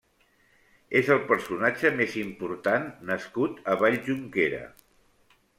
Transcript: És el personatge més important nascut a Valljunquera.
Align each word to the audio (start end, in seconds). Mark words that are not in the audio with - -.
És 1.01 1.11
el 1.15 1.19
personatge 1.31 1.91
més 2.01 2.17
important 2.23 2.89
nascut 3.11 3.63
a 3.75 3.79
Valljunquera. 3.85 4.67